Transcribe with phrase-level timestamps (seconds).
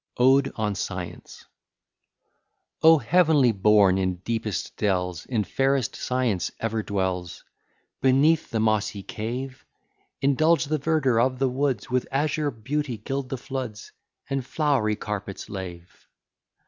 [0.17, 1.45] ]ODE ON SCIENCE
[2.81, 3.99] O, heavenly born!
[3.99, 7.43] in deepest dells If fairest science ever dwells
[8.01, 9.63] Beneath the mossy cave;
[10.19, 13.91] Indulge the verdure of the woods, With azure beauty gild the floods,
[14.27, 16.07] And flowery carpets lave.